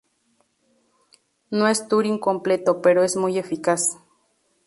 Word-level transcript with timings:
No 1.51 1.67
es 1.67 1.87
Turing 1.87 2.17
completo, 2.17 2.81
pero 2.81 3.03
es 3.03 3.15
muy 3.15 3.37
eficaz. 3.37 3.99